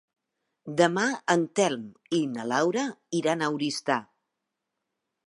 [0.79, 1.03] Demà
[1.33, 1.83] en Telm
[2.19, 2.87] i na Laura
[3.21, 3.99] iran a Oristà.